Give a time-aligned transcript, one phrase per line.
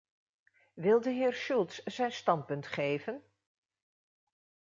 [0.73, 3.23] Wil de heerSchulz zijn standpunt geven?